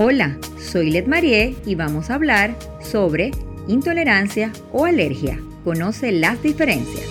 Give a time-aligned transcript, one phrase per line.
[0.00, 3.32] Hola, soy Let Marie y vamos a hablar sobre
[3.66, 5.40] intolerancia o alergia.
[5.64, 7.04] Conoce las diferencias.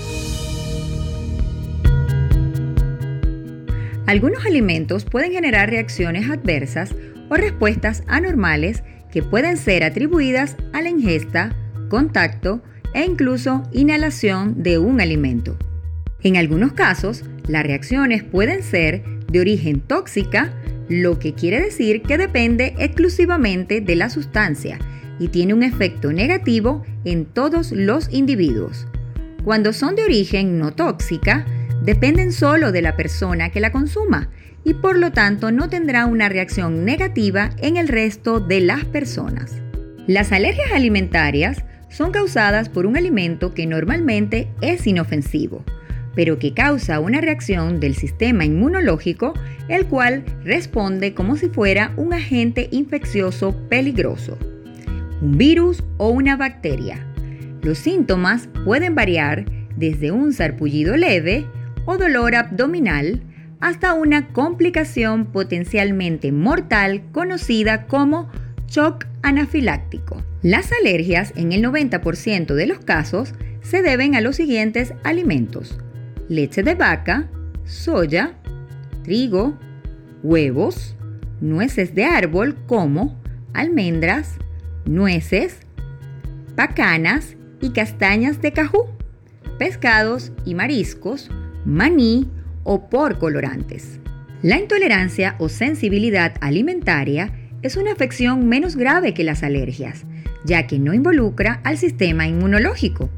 [4.05, 6.95] Algunos alimentos pueden generar reacciones adversas
[7.29, 11.53] o respuestas anormales que pueden ser atribuidas a la ingesta,
[11.89, 12.61] contacto
[12.93, 15.57] e incluso inhalación de un alimento.
[16.23, 20.53] En algunos casos, las reacciones pueden ser de origen tóxica,
[20.89, 24.79] lo que quiere decir que depende exclusivamente de la sustancia
[25.19, 28.87] y tiene un efecto negativo en todos los individuos.
[29.43, 31.45] Cuando son de origen no tóxica,
[31.83, 34.29] dependen solo de la persona que la consuma
[34.63, 39.61] y por lo tanto no tendrá una reacción negativa en el resto de las personas.
[40.07, 45.63] Las alergias alimentarias son causadas por un alimento que normalmente es inofensivo,
[46.17, 49.35] pero que causa una reacción del sistema inmunológico,
[49.67, 54.35] el cual responde como si fuera un agente infeccioso peligroso,
[55.21, 57.05] un virus o una bacteria.
[57.61, 61.45] Los síntomas pueden variar desde un sarpullido leve
[61.85, 63.21] o dolor abdominal
[63.59, 68.27] hasta una complicación potencialmente mortal conocida como
[68.67, 70.23] shock anafiláctico.
[70.41, 75.77] Las alergias en el 90% de los casos se deben a los siguientes alimentos
[76.29, 77.29] leche de vaca,
[77.65, 78.33] soya,
[79.03, 79.57] trigo,
[80.23, 80.95] huevos,
[81.41, 83.19] nueces de árbol como
[83.53, 84.35] almendras,
[84.85, 85.59] nueces,
[86.55, 88.87] pacanas y castañas de cajú,
[89.57, 91.29] pescados y mariscos,
[91.65, 92.29] maní
[92.63, 93.99] o por colorantes.
[94.41, 100.05] La intolerancia o sensibilidad alimentaria es una afección menos grave que las alergias,
[100.45, 103.09] ya que no involucra al sistema inmunológico.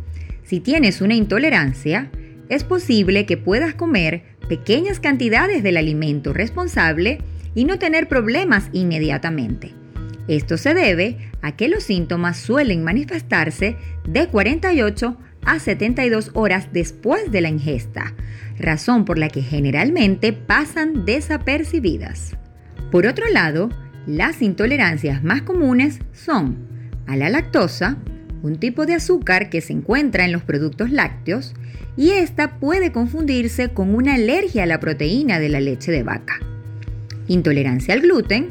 [0.43, 2.09] Si tienes una intolerancia,
[2.49, 7.19] es posible que puedas comer pequeñas cantidades del alimento responsable
[7.55, 9.73] y no tener problemas inmediatamente.
[10.27, 13.77] Esto se debe a que los síntomas suelen manifestarse
[14.07, 18.13] de 48 a 72 horas después de la ingesta,
[18.59, 22.35] razón por la que generalmente pasan desapercibidas.
[22.91, 23.69] Por otro lado,
[24.05, 26.57] las intolerancias más comunes son
[27.07, 27.97] a la lactosa,
[28.41, 31.53] un tipo de azúcar que se encuentra en los productos lácteos,
[31.97, 36.39] y esta puede confundirse con una alergia a la proteína de la leche de vaca.
[37.27, 38.49] Intolerancia al gluten,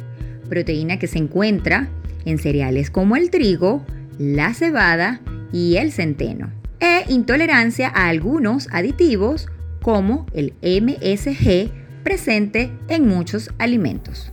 [0.48, 1.88] proteína que se encuentra
[2.24, 3.84] en cereales como el trigo,
[4.18, 5.20] la cebada
[5.52, 6.52] y el centeno.
[6.80, 9.48] E intolerancia a algunos aditivos
[9.82, 11.70] como el MSG
[12.04, 14.32] presente en muchos alimentos.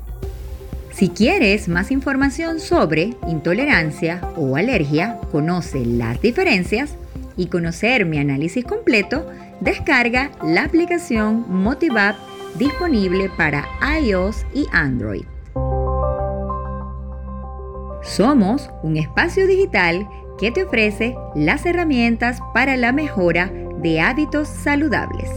[0.95, 6.95] Si quieres más información sobre intolerancia o alergia, conoce las diferencias
[7.35, 9.29] y conocer mi análisis completo,
[9.59, 12.15] descarga la aplicación Motivap
[12.57, 13.67] disponible para
[13.99, 15.25] iOS y Android.
[18.01, 20.07] Somos un espacio digital
[20.39, 23.51] que te ofrece las herramientas para la mejora
[23.81, 25.29] de hábitos saludables.